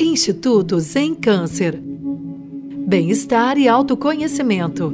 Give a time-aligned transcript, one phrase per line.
[0.00, 1.80] Instituto Zen Câncer.
[1.80, 4.92] Bem-estar e autoconhecimento.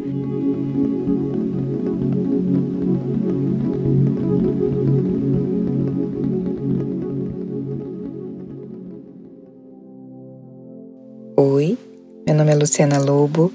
[11.36, 11.78] Oi,
[12.26, 13.50] meu nome é Luciana Lobo,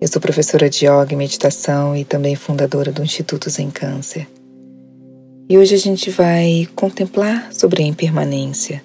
[0.00, 4.26] eu sou professora de yoga e meditação e também fundadora do Instituto Zen Câncer.
[5.48, 8.82] E hoje a gente vai contemplar sobre a impermanência.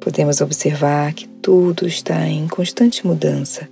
[0.00, 3.68] Podemos observar que tudo está em constante mudança.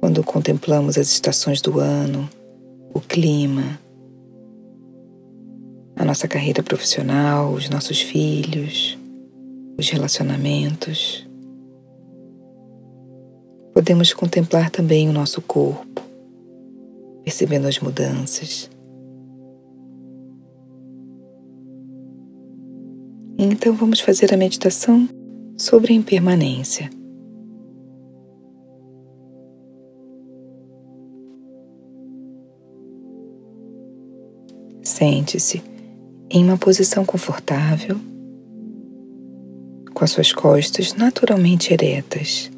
[0.00, 2.28] Quando contemplamos as estações do ano,
[2.92, 3.78] o clima,
[5.94, 8.98] a nossa carreira profissional, os nossos filhos,
[9.78, 11.24] os relacionamentos.
[13.72, 16.02] Podemos contemplar também o nosso corpo,
[17.22, 18.69] percebendo as mudanças
[23.42, 25.08] Então vamos fazer a meditação
[25.56, 26.90] sobre a impermanência.
[34.82, 35.62] Sente-se
[36.28, 37.96] em uma posição confortável,
[39.94, 42.50] com as suas costas naturalmente eretas.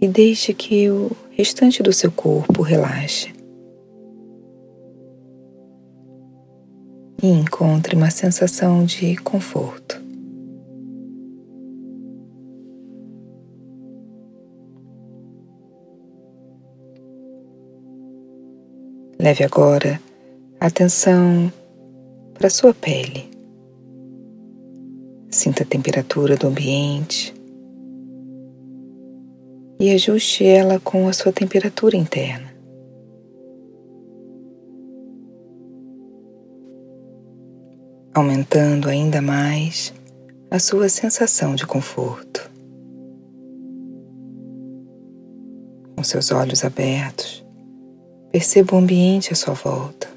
[0.00, 3.38] E deixe que o restante do seu corpo relaxe.
[7.22, 10.00] E encontre uma sensação de conforto.
[19.18, 20.00] Leve agora
[20.58, 21.52] atenção
[22.32, 23.28] para a sua pele.
[25.30, 27.34] Sinta a temperatura do ambiente
[29.78, 32.49] e ajuste ela com a sua temperatura interna.
[38.14, 39.92] Aumentando ainda mais
[40.50, 42.50] a sua sensação de conforto.
[45.96, 47.44] Com seus olhos abertos,
[48.32, 50.08] perceba o ambiente à sua volta.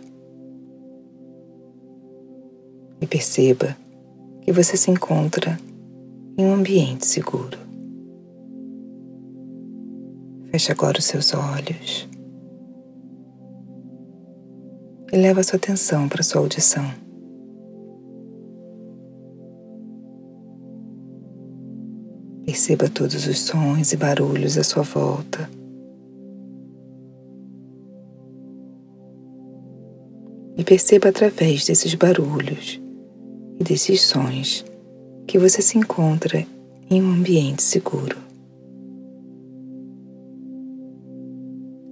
[2.99, 3.75] E perceba
[4.41, 5.59] que você se encontra
[6.37, 7.57] em um ambiente seguro.
[10.49, 12.07] Feche agora os seus olhos
[15.11, 17.02] e leva sua atenção para sua audição.
[22.53, 25.49] Perceba todos os sons e barulhos à sua volta.
[30.55, 32.79] E perceba através desses barulhos
[33.59, 34.63] e desses sons
[35.25, 36.45] que você se encontra
[36.91, 38.17] em um ambiente seguro.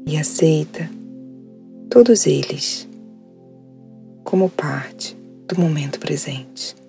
[0.05, 0.87] E aceita
[1.89, 2.87] todos eles
[4.23, 5.17] como parte
[5.47, 6.79] do momento presente.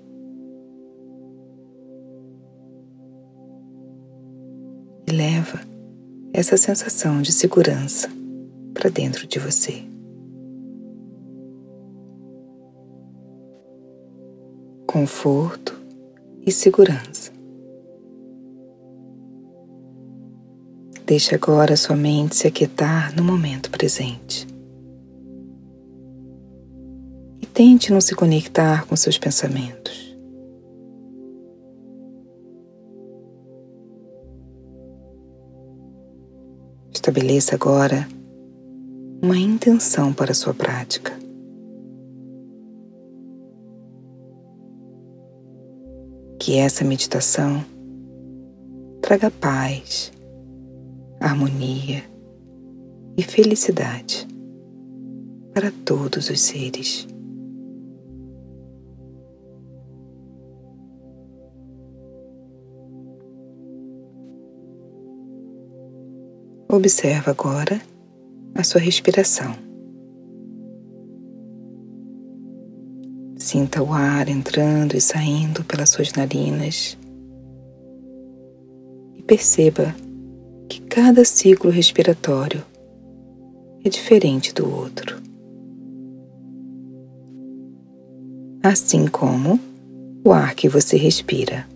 [5.13, 5.61] E leva
[6.33, 8.09] essa sensação de segurança
[8.73, 9.85] para dentro de você.
[14.87, 15.79] Conforto
[16.47, 17.31] e segurança.
[21.05, 24.47] Deixe agora sua mente se aquietar no momento presente.
[27.41, 30.12] E tente não se conectar com seus pensamentos.
[37.03, 38.07] Estabeleça agora
[39.21, 41.13] uma intenção para a sua prática.
[46.39, 47.65] Que essa meditação
[49.01, 50.13] traga paz,
[51.19, 52.05] harmonia
[53.17, 54.29] e felicidade
[55.53, 57.12] para todos os seres.
[66.73, 67.79] Observa agora
[68.55, 69.55] a sua respiração.
[73.37, 76.97] Sinta o ar entrando e saindo pelas suas narinas
[79.15, 79.95] e perceba
[80.67, 82.65] que cada ciclo respiratório
[83.85, 85.21] é diferente do outro.
[88.63, 89.61] Assim como
[90.25, 91.69] o ar que você respira.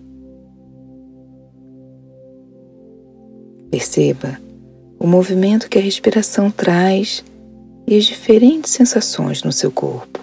[3.71, 4.46] Perceba
[4.99, 7.25] o movimento que a respiração traz
[7.87, 10.21] e as diferentes sensações no seu corpo.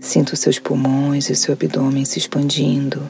[0.00, 3.02] Sinta os seus pulmões e o seu abdômen se expandindo.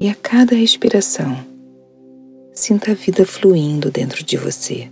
[0.00, 1.36] E a cada respiração,
[2.52, 4.90] sinta a vida fluindo dentro de você.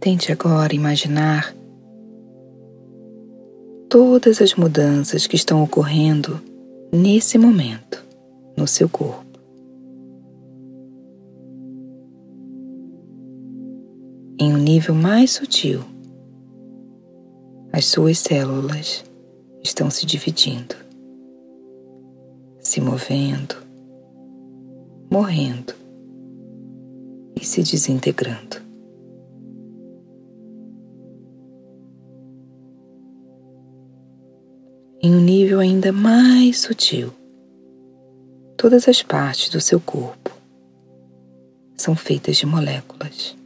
[0.00, 1.54] Tente agora imaginar
[3.92, 6.40] todas as mudanças que estão ocorrendo
[6.90, 8.02] nesse momento
[8.56, 9.38] no seu corpo.
[14.40, 15.84] Em um nível mais sutil,
[17.70, 19.04] as suas células
[19.62, 20.74] estão se dividindo,
[22.60, 23.56] se movendo,
[25.10, 25.74] morrendo
[27.38, 28.61] e se desintegrando.
[35.62, 37.12] Ainda mais sutil,
[38.56, 40.30] todas as partes do seu corpo
[41.76, 43.36] são feitas de moléculas,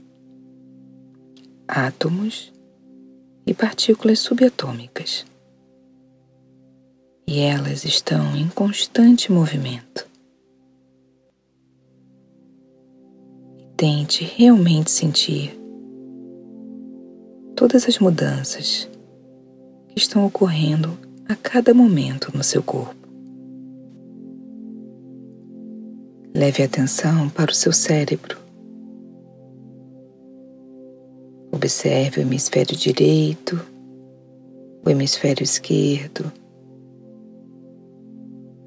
[1.69, 2.53] átomos
[3.47, 5.25] e partículas subatômicas.
[7.27, 10.07] E elas estão em constante movimento.
[13.77, 15.59] Tente realmente sentir
[17.55, 18.89] todas as mudanças
[19.89, 22.95] que estão ocorrendo a cada momento no seu corpo.
[26.35, 28.39] Leve atenção para o seu cérebro.
[31.51, 33.59] Observe o hemisfério direito,
[34.85, 36.31] o hemisfério esquerdo,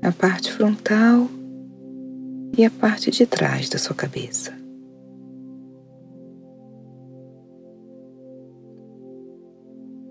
[0.01, 1.29] a parte frontal
[2.57, 4.51] e a parte de trás da sua cabeça.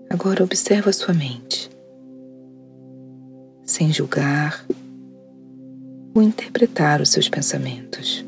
[0.09, 1.69] Agora observa a sua mente
[3.79, 4.65] sem julgar
[6.13, 8.25] ou interpretar os seus pensamentos.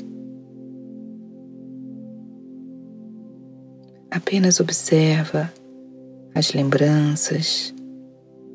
[4.10, 5.52] Apenas observa
[6.34, 7.74] as lembranças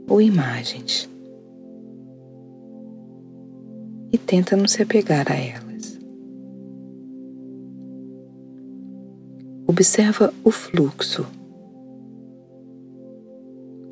[0.09, 1.07] ou imagens
[4.11, 5.99] e tenta não se apegar a elas.
[9.67, 11.27] Observa o fluxo,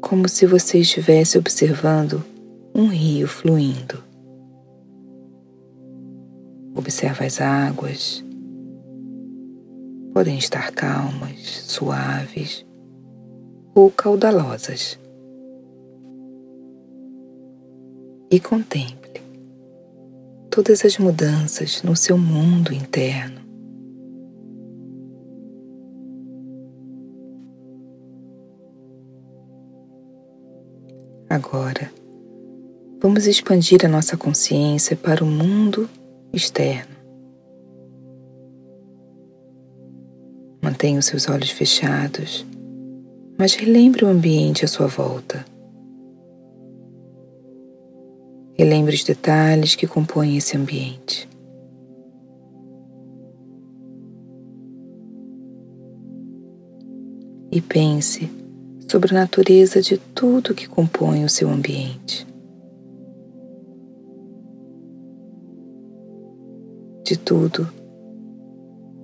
[0.02, 2.34] como se você estivesse observando
[2.76, 4.04] um rio fluindo.
[6.76, 8.22] Observa as águas.
[10.14, 11.40] Podem estar calmas,
[11.70, 12.66] suaves
[13.74, 15.00] ou caudalosas.
[18.30, 19.22] E contemple
[20.50, 23.40] todas as mudanças no seu mundo interno.
[31.30, 31.92] Agora,
[33.02, 35.90] Vamos expandir a nossa consciência para o mundo
[36.34, 36.96] externo.
[40.62, 42.46] Mantenha os seus olhos fechados,
[43.38, 45.46] mas relembre o ambiente à sua volta.
[48.58, 51.30] Relembre os detalhes que compõem esse ambiente.
[57.52, 58.30] E pense
[58.90, 62.26] sobre a natureza de tudo que compõe o seu ambiente.
[67.06, 67.72] De tudo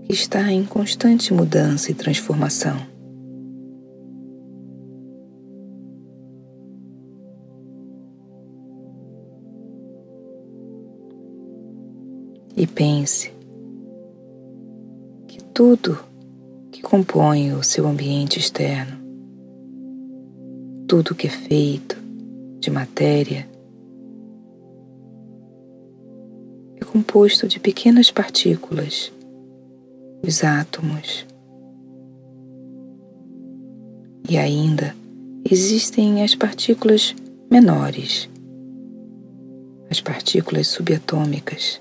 [0.04, 2.76] que está em constante mudança e transformação.
[12.58, 13.32] E pense
[15.28, 16.00] que tudo
[16.72, 18.98] que compõe o seu ambiente externo,
[20.88, 21.98] tudo que é feito
[22.60, 23.51] de matéria,
[26.92, 29.14] composto de pequenas partículas,
[30.28, 31.26] os átomos.
[34.30, 34.94] E ainda
[35.50, 37.16] existem as partículas
[37.50, 38.30] menores,
[39.90, 41.80] as partículas subatômicas.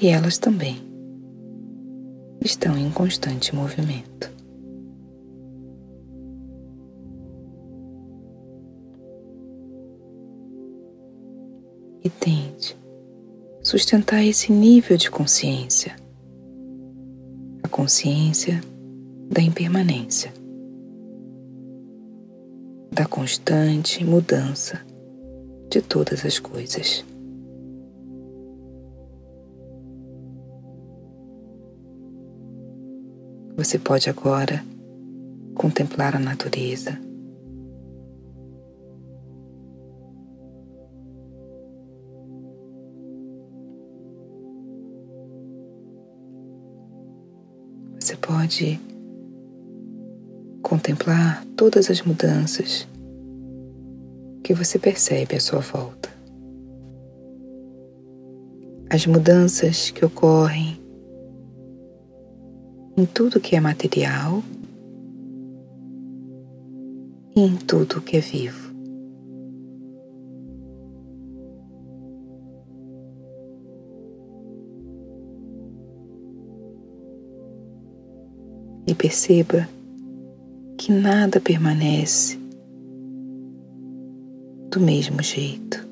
[0.00, 0.78] E elas também
[2.42, 4.35] estão em constante movimento.
[12.06, 12.76] E tente
[13.62, 15.96] sustentar esse nível de consciência,
[17.64, 18.60] a consciência
[19.28, 20.32] da impermanência,
[22.92, 24.80] da constante mudança
[25.68, 27.04] de todas as coisas.
[33.56, 34.64] Você pode agora
[35.56, 37.05] contemplar a natureza
[48.46, 48.80] pode
[50.62, 52.86] contemplar todas as mudanças
[54.44, 56.14] que você percebe à sua volta.
[58.88, 60.80] as mudanças que ocorrem
[62.96, 64.44] em tudo que é material
[67.34, 68.65] e em tudo que é vivo.
[78.96, 79.68] Perceba
[80.76, 82.38] que nada permanece
[84.70, 85.86] do mesmo jeito.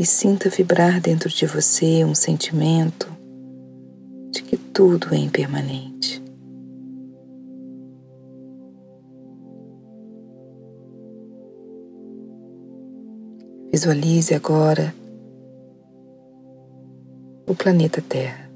[0.00, 3.06] e sinta vibrar dentro de você um sentimento
[4.30, 6.09] de que tudo é impermanente.
[13.72, 14.92] Visualize agora
[17.46, 18.50] o planeta Terra.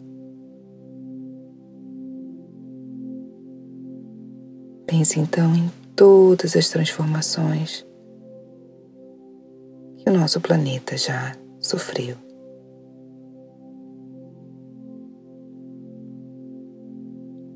[4.87, 7.87] Pense então em todas as transformações
[9.99, 12.17] que o nosso planeta já sofreu.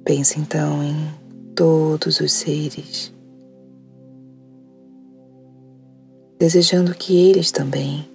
[0.05, 0.97] Pense então em
[1.55, 3.13] todos os seres,
[6.39, 8.09] desejando que eles também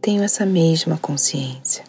[0.00, 1.84] tenham essa mesma consciência.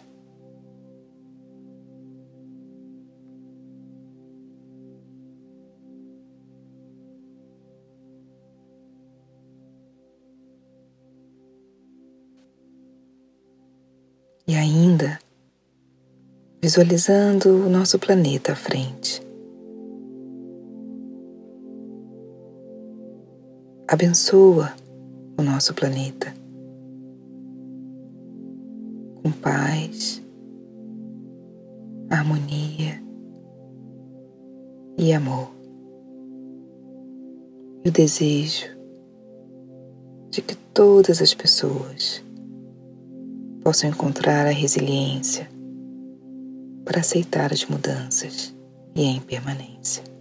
[14.44, 15.18] E ainda,
[16.60, 19.21] visualizando o nosso planeta à frente.
[23.92, 24.72] Abençoa
[25.38, 26.32] o nosso planeta
[29.22, 30.22] com paz,
[32.08, 33.02] harmonia
[34.96, 35.50] e amor.
[37.84, 38.64] E o desejo
[40.30, 42.24] de que todas as pessoas
[43.62, 45.50] possam encontrar a resiliência
[46.82, 48.56] para aceitar as mudanças
[48.94, 50.11] e a impermanência.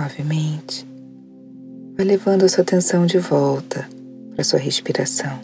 [0.00, 0.88] Suavemente,
[1.94, 3.86] vai levando a sua atenção de volta
[4.34, 5.38] para sua respiração.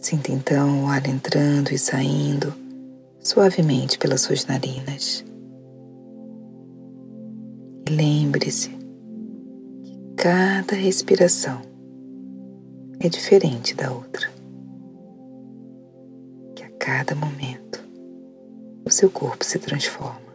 [0.00, 2.54] Sinta então o ar entrando e saindo
[3.18, 5.24] suavemente pelas suas narinas.
[7.90, 8.68] Lembre-se
[9.82, 11.60] que cada respiração
[13.00, 14.30] é diferente da outra.
[16.54, 17.84] Que a cada momento
[18.84, 20.27] o seu corpo se transforma,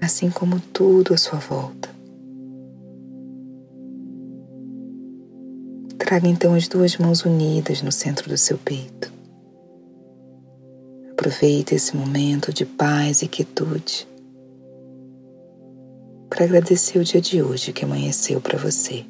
[0.00, 1.88] assim como tudo à sua volta.
[5.98, 9.12] Traga então as duas mãos unidas no centro do seu peito.
[11.10, 14.06] Aproveite esse momento de paz e quietude
[16.28, 19.04] para agradecer o dia de hoje que amanheceu para você.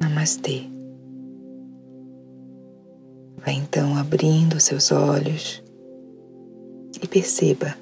[0.00, 0.64] Namastê.
[3.38, 5.62] Vai então abrindo seus olhos
[7.00, 7.74] e perceba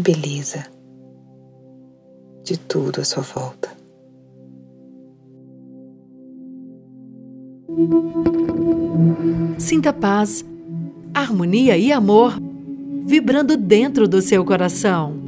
[0.00, 0.64] a beleza
[2.42, 3.68] de tudo à sua volta.
[9.58, 10.42] Sinta paz,
[11.12, 12.32] harmonia e amor
[13.04, 15.19] vibrando dentro do seu coração.